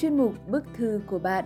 [0.00, 1.44] Chuyên mục Bức thư của bạn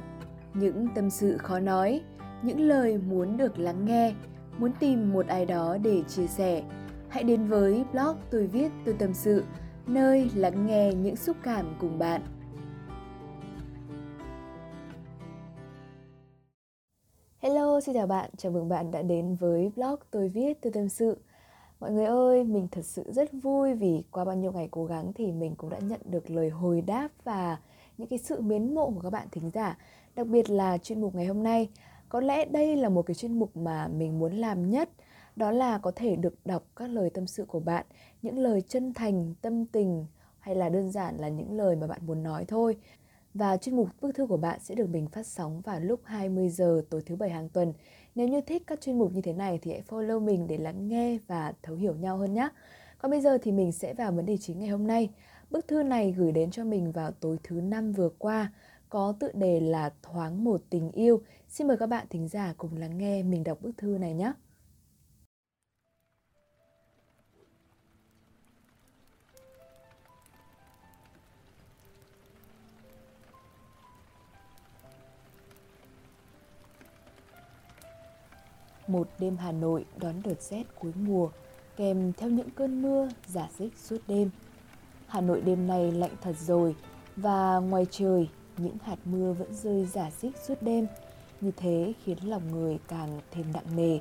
[0.54, 2.00] Những tâm sự khó nói,
[2.42, 4.14] những lời muốn được lắng nghe,
[4.58, 6.62] muốn tìm một ai đó để chia sẻ.
[7.08, 9.44] Hãy đến với blog tôi viết tôi tâm sự,
[9.86, 12.22] nơi lắng nghe những xúc cảm cùng bạn.
[17.38, 20.88] Hello, xin chào bạn, chào mừng bạn đã đến với blog tôi viết tôi tâm
[20.88, 21.16] sự.
[21.80, 25.12] Mọi người ơi, mình thật sự rất vui vì qua bao nhiêu ngày cố gắng
[25.14, 27.58] thì mình cũng đã nhận được lời hồi đáp và
[27.98, 29.78] những cái sự mến mộ của các bạn thính giả,
[30.14, 31.68] đặc biệt là chuyên mục ngày hôm nay
[32.08, 34.90] có lẽ đây là một cái chuyên mục mà mình muốn làm nhất,
[35.36, 37.86] đó là có thể được đọc các lời tâm sự của bạn,
[38.22, 40.06] những lời chân thành, tâm tình,
[40.38, 42.76] hay là đơn giản là những lời mà bạn muốn nói thôi
[43.34, 46.48] và chuyên mục bức thư của bạn sẽ được mình phát sóng vào lúc 20
[46.48, 47.72] giờ tối thứ bảy hàng tuần.
[48.14, 50.88] Nếu như thích các chuyên mục như thế này thì hãy follow mình để lắng
[50.88, 52.48] nghe và thấu hiểu nhau hơn nhé.
[53.02, 55.10] Còn bây giờ thì mình sẽ vào vấn đề chính ngày hôm nay.
[55.50, 58.52] Bức thư này gửi đến cho mình vào tối thứ năm vừa qua,
[58.88, 61.22] có tựa đề là Thoáng một tình yêu.
[61.48, 64.32] Xin mời các bạn thính giả cùng lắng nghe mình đọc bức thư này nhé.
[78.86, 81.30] Một đêm Hà Nội đón đợt rét cuối mùa,
[81.76, 84.30] kèm theo những cơn mưa giả dích suốt đêm–
[85.12, 86.76] Hà Nội đêm nay lạnh thật rồi
[87.16, 88.28] và ngoài trời
[88.58, 90.86] những hạt mưa vẫn rơi giả dích suốt đêm.
[91.40, 93.98] Như thế khiến lòng người càng thêm nặng nề.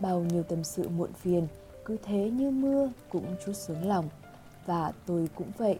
[0.00, 1.46] Bao nhiêu tâm sự muộn phiền
[1.84, 4.08] cứ thế như mưa cũng chút xuống lòng.
[4.66, 5.78] Và tôi cũng vậy.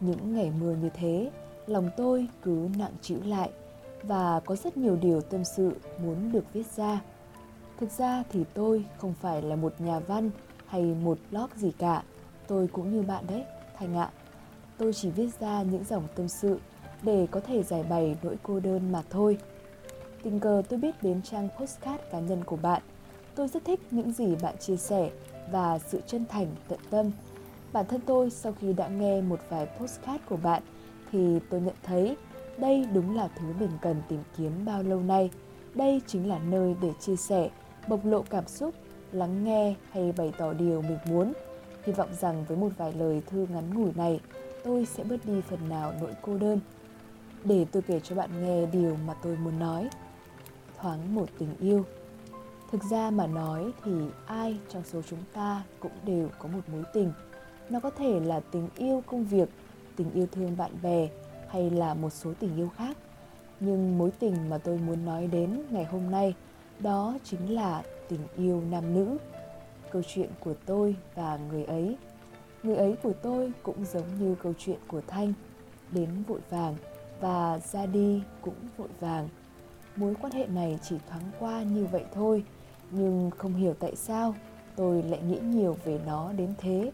[0.00, 1.30] Những ngày mưa như thế,
[1.66, 3.50] lòng tôi cứ nặng chịu lại
[4.02, 7.00] và có rất nhiều điều tâm sự muốn được viết ra.
[7.80, 10.30] Thực ra thì tôi không phải là một nhà văn
[10.72, 12.02] hay một blog gì cả.
[12.46, 13.44] Tôi cũng như bạn đấy
[13.78, 14.10] Thành ạ,
[14.78, 16.58] tôi chỉ viết ra những dòng tâm sự
[17.02, 19.38] để có thể giải bày nỗi cô đơn mà thôi.
[20.22, 22.82] Tình cờ tôi biết đến trang postcard cá nhân của bạn.
[23.34, 25.10] Tôi rất thích những gì bạn chia sẻ
[25.50, 27.10] và sự chân thành tận tâm.
[27.72, 30.62] Bản thân tôi sau khi đã nghe một vài postcard của bạn
[31.12, 32.16] thì tôi nhận thấy
[32.58, 35.30] đây đúng là thứ mình cần tìm kiếm bao lâu nay.
[35.74, 37.50] Đây chính là nơi để chia sẻ,
[37.88, 38.74] bộc lộ cảm xúc,
[39.12, 41.32] lắng nghe hay bày tỏ điều mình muốn
[41.84, 44.20] Hy vọng rằng với một vài lời thư ngắn ngủi này,
[44.64, 46.60] tôi sẽ bớt đi phần nào nỗi cô đơn.
[47.44, 49.88] Để tôi kể cho bạn nghe điều mà tôi muốn nói.
[50.78, 51.84] Thoáng một tình yêu.
[52.72, 53.92] Thực ra mà nói thì
[54.26, 57.12] ai trong số chúng ta cũng đều có một mối tình.
[57.70, 59.48] Nó có thể là tình yêu công việc,
[59.96, 61.08] tình yêu thương bạn bè
[61.48, 62.96] hay là một số tình yêu khác.
[63.60, 66.34] Nhưng mối tình mà tôi muốn nói đến ngày hôm nay
[66.80, 69.16] đó chính là tình yêu nam nữ.
[69.90, 71.96] Câu chuyện của tôi và người ấy.
[72.62, 75.32] Người ấy của tôi cũng giống như câu chuyện của thanh,
[75.90, 76.76] đến vội vàng
[77.20, 79.28] và ra đi cũng vội vàng.
[79.96, 82.44] Mối quan hệ này chỉ thoáng qua như vậy thôi,
[82.90, 84.34] nhưng không hiểu tại sao
[84.76, 86.92] tôi lại nghĩ nhiều về nó đến thế.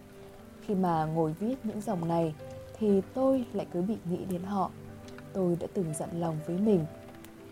[0.67, 2.35] Khi mà ngồi viết những dòng này,
[2.79, 4.71] thì tôi lại cứ bị nghĩ đến họ.
[5.33, 6.85] Tôi đã từng dặn lòng với mình,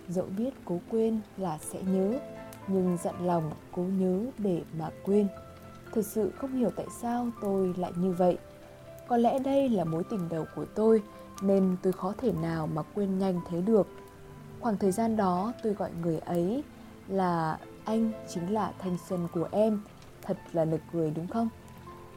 [0.09, 2.19] dẫu biết cố quên là sẽ nhớ
[2.69, 5.29] nhưng dặn lòng, cố nhớ để mà quên.
[5.93, 8.39] Thực sự không hiểu tại sao tôi lại như vậy.
[9.09, 11.03] Có lẽ đây là mối tình đầu của tôi,
[11.43, 13.87] nên tôi khó thể nào mà quên nhanh thế được.
[14.61, 16.65] Khoảng thời gian đó tôi gọi người ấy
[17.09, 19.81] là anh chính là thanh xuân của em.
[20.23, 21.49] Thật là nực cười, đúng không?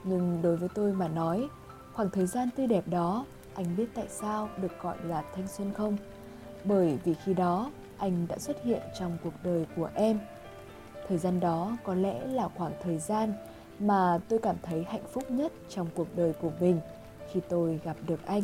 [0.03, 1.49] Nhưng đối với tôi mà nói,
[1.93, 5.73] khoảng thời gian tươi đẹp đó, anh biết tại sao được gọi là thanh xuân
[5.73, 5.97] không?
[6.63, 10.19] Bởi vì khi đó, anh đã xuất hiện trong cuộc đời của em
[11.09, 13.33] thời gian đó có lẽ là khoảng thời gian
[13.79, 16.79] mà tôi cảm thấy hạnh phúc nhất trong cuộc đời của mình
[17.31, 18.43] khi tôi gặp được anh.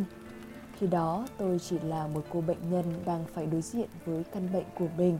[0.79, 4.49] Khi đó, tôi chỉ là một cô bệnh nhân đang phải đối diện với căn
[4.53, 5.19] bệnh của mình.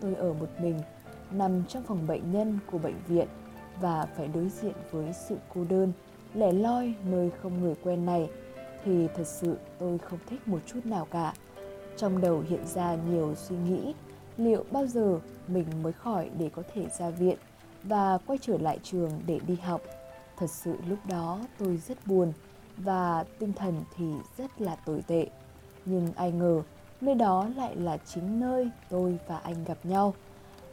[0.00, 0.78] Tôi ở một mình,
[1.30, 3.28] nằm trong phòng bệnh nhân của bệnh viện
[3.80, 5.92] và phải đối diện với sự cô đơn,
[6.34, 8.30] lẻ loi nơi không người quen này.
[8.84, 11.34] Thì thật sự tôi không thích một chút nào cả.
[11.96, 13.94] Trong đầu hiện ra nhiều suy nghĩ
[14.36, 17.36] liệu bao giờ mình mới khỏi để có thể ra viện
[17.82, 19.80] và quay trở lại trường để đi học?
[20.36, 22.32] Thật sự lúc đó tôi rất buồn
[22.76, 24.04] và tinh thần thì
[24.38, 25.26] rất là tồi tệ.
[25.84, 26.62] Nhưng ai ngờ,
[27.00, 30.14] nơi đó lại là chính nơi tôi và anh gặp nhau.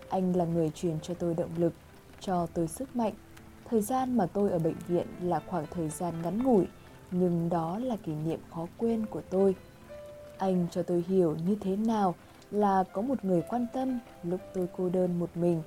[0.09, 1.73] Anh là người truyền cho tôi động lực,
[2.19, 3.13] cho tôi sức mạnh.
[3.69, 6.65] Thời gian mà tôi ở bệnh viện là khoảng thời gian ngắn ngủi,
[7.11, 9.55] nhưng đó là kỷ niệm khó quên của tôi.
[10.37, 12.15] Anh cho tôi hiểu như thế nào
[12.53, 15.61] là có một người quan tâm lúc tôi cô đơn một mình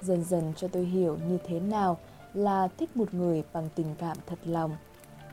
[0.00, 1.98] dần dần cho tôi hiểu như thế nào
[2.34, 4.76] là thích một người bằng tình cảm thật lòng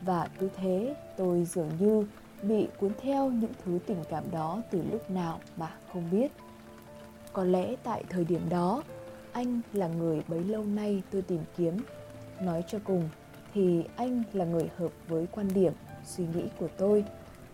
[0.02, 2.06] và cứ thế tôi dường như
[2.42, 6.32] bị cuốn theo những thứ tình cảm đó từ lúc nào mà không biết.
[7.32, 8.82] Có lẽ tại thời điểm đó,
[9.32, 11.76] anh là người bấy lâu nay tôi tìm kiếm.
[12.40, 13.08] Nói cho cùng
[13.54, 15.72] thì anh là người hợp với quan điểm,
[16.04, 17.04] suy nghĩ của tôi.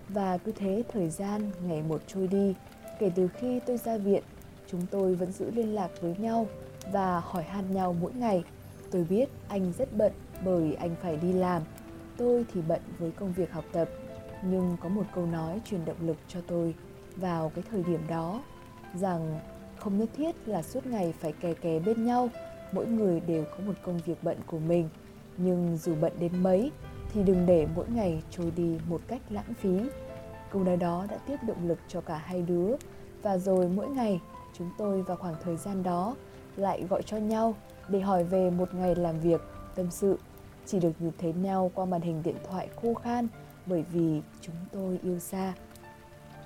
[0.08, 2.54] Và cứ thế thời gian ngày một trôi đi,
[2.98, 4.22] kể từ khi tôi ra viện,
[4.70, 6.46] chúng tôi vẫn giữ liên lạc với nhau
[6.92, 8.44] và hỏi han nhau mỗi ngày.
[8.90, 10.12] Tôi biết anh rất bận
[10.44, 11.62] bởi anh phải đi làm,
[12.16, 13.88] tôi thì bận với công việc học tập.
[14.42, 16.74] Nhưng có một câu nói truyền động lực cho tôi
[17.16, 18.42] vào cái thời điểm đó
[18.94, 19.40] rằng
[19.76, 22.28] không nhất thiết là suốt ngày phải kè kè bên nhau,
[22.72, 24.88] mỗi người đều có một công việc bận của mình.
[25.36, 26.70] Nhưng dù bận đến mấy
[27.12, 29.80] thì đừng để mỗi ngày trôi đi một cách lãng phí.
[30.52, 32.76] Câu nói đó đã tiếp động lực cho cả hai đứa
[33.22, 34.20] và rồi mỗi ngày
[34.58, 36.14] chúng tôi vào khoảng thời gian đó
[36.56, 37.54] lại gọi cho nhau
[37.88, 39.40] để hỏi về một ngày làm việc,
[39.74, 40.18] tâm sự.
[40.66, 43.28] Chỉ được nhìn thấy nhau qua màn hình điện thoại khô khan
[43.66, 45.54] bởi vì chúng tôi yêu xa.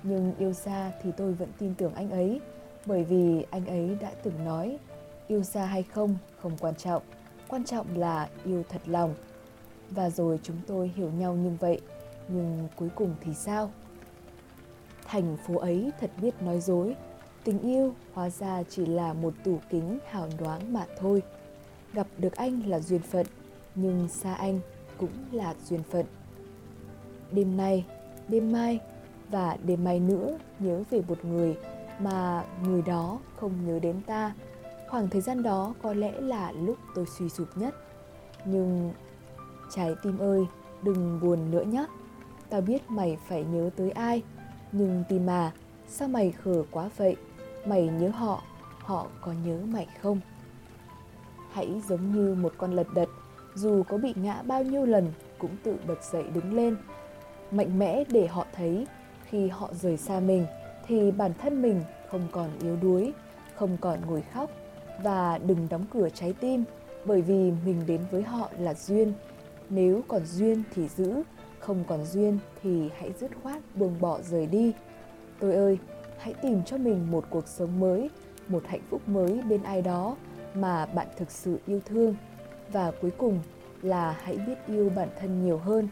[0.03, 2.41] Nhưng yêu xa thì tôi vẫn tin tưởng anh ấy
[2.85, 4.77] bởi vì anh ấy đã từng nói
[5.27, 7.03] yêu xa hay không không quan trọng,
[7.47, 9.13] quan trọng là yêu thật lòng.
[9.89, 11.81] Và rồi chúng tôi hiểu nhau như vậy,
[12.27, 13.71] nhưng cuối cùng thì sao?
[15.05, 16.95] Thành phố ấy thật biết nói dối,
[17.43, 21.21] tình yêu hóa ra chỉ là một tủ kính hào nhoáng mà thôi.
[21.93, 23.25] Gặp được anh là duyên phận,
[23.75, 24.59] nhưng xa anh
[24.97, 26.05] cũng là duyên phận.
[27.31, 27.85] Đêm nay,
[28.27, 28.79] đêm mai
[29.29, 31.57] và đêm mai nữa nhớ về một người
[31.99, 34.33] mà người đó không nhớ đến ta.
[34.89, 37.75] Khoảng thời gian đó có lẽ là lúc tôi suy sụp nhất.
[38.45, 38.93] Nhưng
[39.71, 40.45] trái tim ơi,
[40.83, 41.85] đừng buồn nữa nhé.
[42.49, 44.21] Tao biết mày phải nhớ tới ai,
[44.73, 45.51] nhưng tìm mà,
[45.87, 47.15] sao mày khờ quá vậy?
[47.65, 48.43] Mày nhớ họ,
[48.79, 50.19] họ có nhớ mày không?
[51.51, 53.09] Hãy giống như một con lật đật,
[53.55, 56.75] dù có bị ngã bao nhiêu lần cũng tự bật dậy đứng lên.
[57.51, 58.87] Mạnh mẽ để họ thấy
[59.29, 60.45] khi họ rời xa mình
[60.87, 61.81] thì bản thân mình
[62.11, 63.13] không còn yếu đuối,
[63.55, 64.49] không còn ngồi khóc
[65.03, 66.63] và đừng đóng cửa trái tim
[67.05, 69.13] bởi vì mình đến với họ là duyên.
[69.69, 71.23] Nếu còn duyên thì giữ,
[71.63, 74.73] không còn duyên thì hãy dứt khoát buông bỏ rời đi.
[75.39, 75.77] Tôi ơi,
[76.19, 78.09] hãy tìm cho mình một cuộc sống mới,
[78.47, 80.15] một hạnh phúc mới bên ai đó
[80.53, 82.15] mà bạn thực sự yêu thương.
[82.71, 83.39] Và cuối cùng
[83.81, 85.87] là hãy biết yêu bản thân nhiều hơn.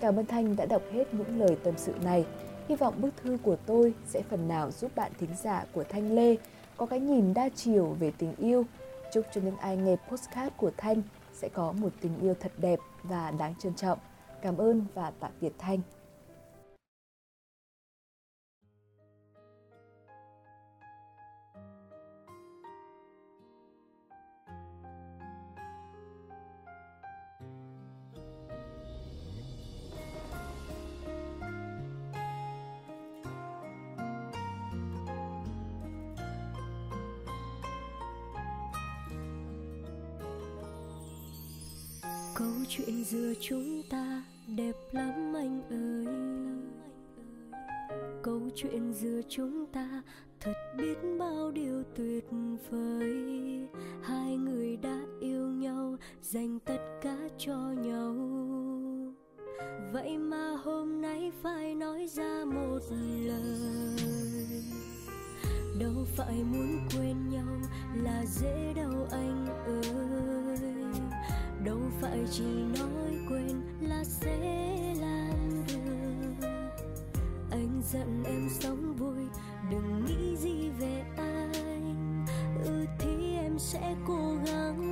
[0.00, 2.26] Cảm ơn Thanh đã đọc hết những lời tâm sự này.
[2.68, 6.14] Hy vọng bức thư của tôi sẽ phần nào giúp bạn thính giả của Thanh
[6.14, 6.36] Lê
[6.76, 8.64] có cái nhìn đa chiều về tình yêu.
[9.12, 11.02] Chúc cho những ai nghe postcard của Thanh
[11.34, 13.98] sẽ có một tình yêu thật đẹp và đáng trân trọng.
[14.42, 15.80] Cảm ơn và tạm biệt Thanh.
[42.34, 43.77] câu chuyện giữa chúng
[44.58, 46.14] đẹp lắm anh ơi.
[48.22, 50.02] Câu chuyện giữa chúng ta
[50.40, 52.24] thật biết bao điều tuyệt
[52.70, 53.68] vời.
[54.02, 58.14] Hai người đã yêu nhau, dành tất cả cho nhau.
[59.92, 62.80] Vậy mà hôm nay phải nói ra một
[63.26, 63.96] lời.
[65.80, 67.60] Đâu phải muốn quên nhau
[68.02, 70.17] là dễ đâu anh ơi
[71.68, 72.44] đâu phải chỉ
[72.78, 74.38] nói quên là sẽ
[75.00, 76.46] làm được.
[77.50, 79.26] Anh giận em sống vui,
[79.70, 82.26] đừng nghĩ gì về anh.
[82.64, 84.87] Ừ thì em sẽ cố gắng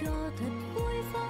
[0.00, 0.06] cho
[0.38, 1.22] thật vui phải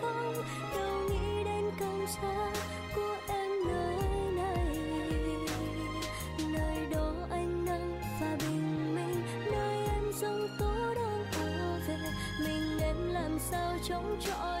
[0.00, 0.34] không?
[0.76, 2.52] Đâu nghĩ đến công xa
[2.94, 3.96] của em nơi
[4.36, 4.76] này.
[6.52, 11.96] Nơi đó anh nắng và bình minh, nơi em giông tố đang ùa về
[12.40, 14.53] mình, em làm sao chống chọi?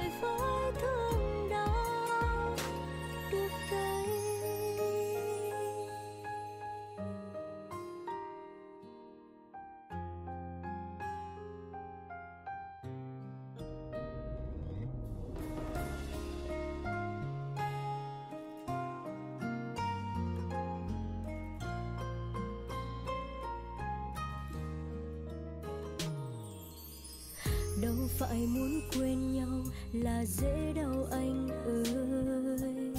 [28.18, 32.94] Phải muốn quên nhau là dễ đâu anh ơi.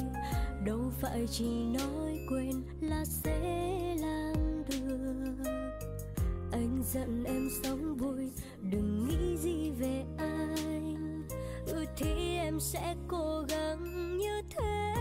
[0.66, 5.52] Đâu phải chỉ nói quên là sẽ làm được.
[6.52, 8.32] Anh giận em sống vui,
[8.62, 11.24] đừng nghĩ gì về anh.
[11.68, 14.94] Ừ thì em sẽ cố gắng như thế.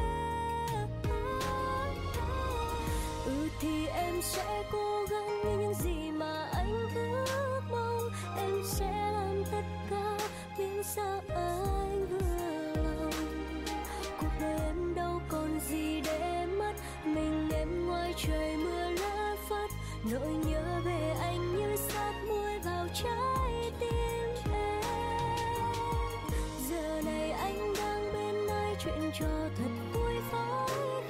[3.27, 5.94] Ừ thì em sẽ cố gắng như những gì
[28.85, 29.27] chuyện cho
[29.59, 30.41] thật vui phải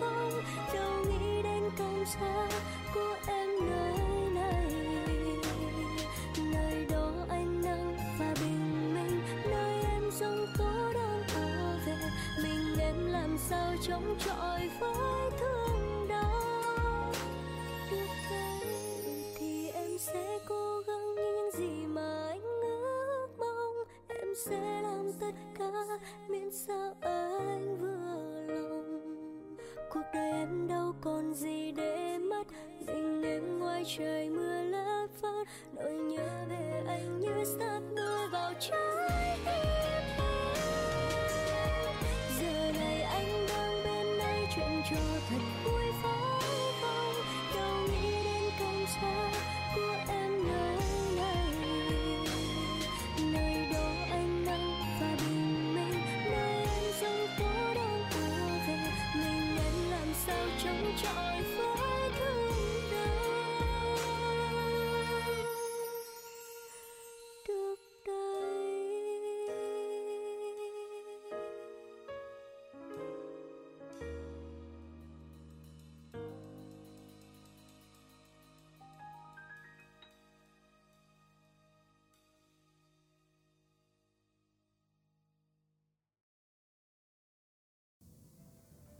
[0.00, 0.42] không?
[0.74, 2.48] Đâu nghĩ đến cảm giác
[2.94, 3.98] của em nơi
[4.34, 4.72] này.
[6.52, 11.96] Nơi đó ánh nắng và bình minh, nơi em giông tố đang ở về.
[12.42, 14.93] Mình em làm sao chống chọi với
[33.98, 40.02] trời mưa lất phất nỗi nhớ về anh như sát mưa vào trái tim em.
[42.40, 44.96] Giờ này anh đang bên đây, chuyện trò
[45.30, 46.12] thật vui phải
[46.80, 47.14] không
[47.54, 49.32] đâu nghĩ đến công giác
[49.74, 50.78] của em nơi
[51.16, 51.46] này.
[53.32, 58.78] Nơi đó anh nắng và bình minh, nơi em giông phố đang ùa về.
[59.14, 61.43] Mình em làm sao chống chọi?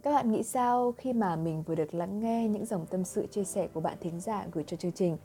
[0.05, 3.27] Các bạn nghĩ sao khi mà mình vừa được lắng nghe những dòng tâm sự
[3.27, 5.17] chia sẻ của bạn thính giả gửi cho chương trình?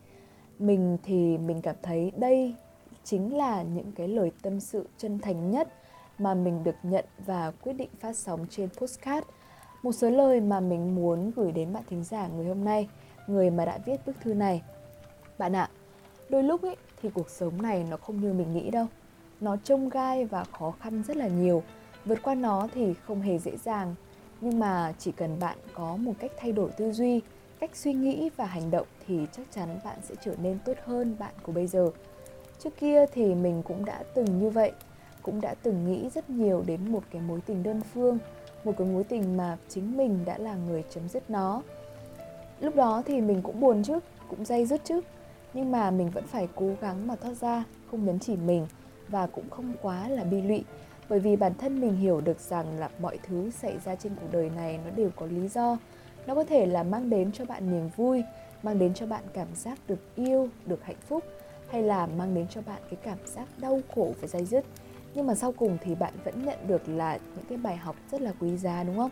[0.59, 2.55] Mình thì mình cảm thấy đây
[3.03, 5.74] chính là những cái lời tâm sự chân thành nhất
[6.17, 9.27] mà mình được nhận và quyết định phát sóng trên postcard.
[9.83, 12.89] Một số lời mà mình muốn gửi đến bạn thính giả người hôm nay,
[13.27, 14.63] người mà đã viết bức thư này.
[15.38, 15.69] Bạn ạ,
[16.29, 18.86] đôi lúc ấy thì cuộc sống này nó không như mình nghĩ đâu.
[19.41, 21.63] Nó trông gai và khó khăn rất là nhiều.
[22.05, 23.95] Vượt qua nó thì không hề dễ dàng
[24.41, 27.22] nhưng mà chỉ cần bạn có một cách thay đổi tư duy,
[27.60, 31.15] cách suy nghĩ và hành động thì chắc chắn bạn sẽ trở nên tốt hơn
[31.19, 31.91] bạn của bây giờ.
[32.60, 34.72] Trước kia thì mình cũng đã từng như vậy,
[35.22, 38.17] cũng đã từng nghĩ rất nhiều đến một cái mối tình đơn phương,
[38.63, 41.62] một cái mối tình mà chính mình đã là người chấm dứt nó.
[42.60, 45.01] Lúc đó thì mình cũng buồn chứ, cũng day dứt chứ,
[45.53, 48.67] nhưng mà mình vẫn phải cố gắng mà thoát ra, không nhấn chỉ mình
[49.08, 50.63] và cũng không quá là bi lụy
[51.09, 54.27] bởi vì bản thân mình hiểu được rằng là mọi thứ xảy ra trên cuộc
[54.31, 55.77] đời này nó đều có lý do.
[56.27, 58.23] Nó có thể là mang đến cho bạn niềm vui,
[58.63, 61.23] mang đến cho bạn cảm giác được yêu, được hạnh phúc,
[61.69, 64.65] hay là mang đến cho bạn cái cảm giác đau khổ và dây dứt.
[65.13, 68.21] Nhưng mà sau cùng thì bạn vẫn nhận được là những cái bài học rất
[68.21, 69.11] là quý giá, đúng không?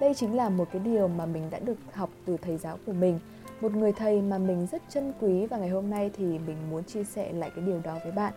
[0.00, 2.92] Đây chính là một cái điều mà mình đã được học từ thầy giáo của
[2.92, 3.18] mình.
[3.60, 6.84] Một người thầy mà mình rất trân quý và ngày hôm nay thì mình muốn
[6.84, 8.32] chia sẻ lại cái điều đó với bạn.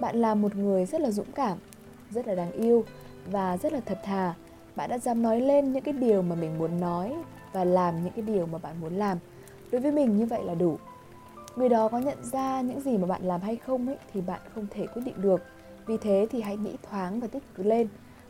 [0.00, 1.58] Bạn là một người rất là dũng cảm
[2.10, 2.84] rất là đáng yêu
[3.26, 4.34] và rất là thật thà.
[4.76, 7.14] Bạn đã dám nói lên những cái điều mà mình muốn nói
[7.52, 9.18] và làm những cái điều mà bạn muốn làm.
[9.72, 10.78] Đối với mình như vậy là đủ.
[11.56, 14.40] Người đó có nhận ra những gì mà bạn làm hay không ấy, thì bạn
[14.54, 15.42] không thể quyết định được.
[15.86, 17.88] Vì thế thì hãy nghĩ thoáng và tích cực lên.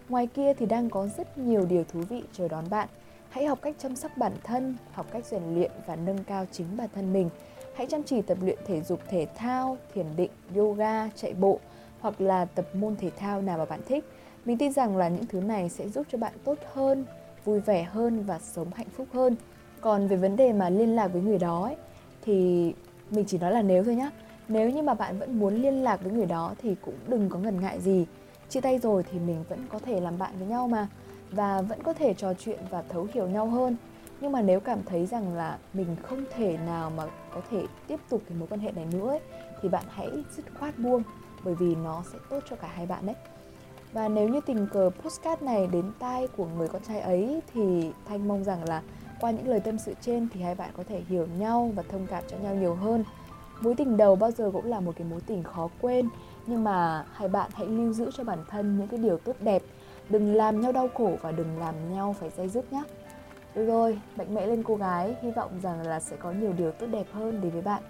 [0.09, 2.89] Ngoài kia thì đang có rất nhiều điều thú vị chờ đón bạn.
[3.31, 6.67] Hãy học cách chăm sóc bản thân, học cách rèn luyện và nâng cao chính
[6.77, 7.31] bản thân mình.
[7.75, 11.59] Hãy chăm chỉ tập luyện thể dục, thể thao, thiền định, yoga, chạy bộ
[12.01, 14.05] hoặc là tập môn thể thao nào mà bạn thích.
[14.45, 17.05] Mình tin rằng là những thứ này sẽ giúp cho bạn tốt hơn
[17.45, 19.37] vui vẻ hơn và sống hạnh phúc hơn.
[19.81, 21.77] Còn về vấn đề mà liên lạc với người đó ấy,
[22.23, 22.73] thì
[23.11, 24.11] mình chỉ nói là nếu thôi nhá.
[24.49, 27.39] Nếu như mà bạn vẫn muốn liên lạc với người đó thì cũng đừng có
[27.39, 28.07] ngần ngại gì.
[28.49, 30.89] Chia tay rồi thì mình vẫn có thể làm bạn với nhau mà
[31.31, 33.77] và vẫn có thể trò chuyện và thấu hiểu nhau hơn.
[34.21, 38.01] Nhưng mà nếu cảm thấy rằng là mình không thể nào mà có thể tiếp
[38.09, 39.21] tục cái mối quan hệ này nữa ấy,
[39.63, 41.03] thì bạn hãy dứt khoát buông
[41.45, 43.17] bởi vì nó sẽ tốt cho cả hai bạn đấy.
[43.93, 47.93] Và nếu như tình cờ postcard này đến tai của người con trai ấy thì
[48.09, 48.83] thanh mong rằng là
[49.21, 52.07] qua những lời tâm sự trên thì hai bạn có thể hiểu nhau và thông
[52.07, 53.05] cảm cho nhau nhiều hơn.
[53.61, 56.09] Mối tình đầu bao giờ cũng là một cái mối tình khó quên,
[56.47, 59.63] nhưng mà hai bạn hãy lưu giữ cho bản thân những cái điều tốt đẹp.
[60.09, 62.83] Đừng làm nhau đau khổ và đừng làm nhau phải dây dứt nhé
[63.55, 66.73] được rồi, mạnh mẽ lên cô gái, hy vọng rằng là sẽ có nhiều điều
[66.73, 67.83] tốt đẹp hơn đến với bạn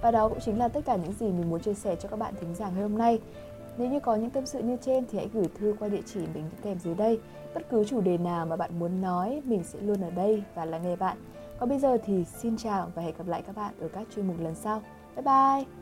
[0.00, 2.18] và đó cũng chính là tất cả những gì mình muốn chia sẻ cho các
[2.18, 3.20] bạn thính giả ngày hôm nay.
[3.78, 6.20] Nếu như có những tâm sự như trên thì hãy gửi thư qua địa chỉ
[6.34, 7.20] mình kèm dưới đây.
[7.54, 10.64] Bất cứ chủ đề nào mà bạn muốn nói, mình sẽ luôn ở đây và
[10.64, 11.16] lắng nghe bạn.
[11.58, 14.26] Còn bây giờ thì xin chào và hẹn gặp lại các bạn ở các chuyên
[14.26, 14.82] mục lần sau.
[15.16, 15.75] Bye bye!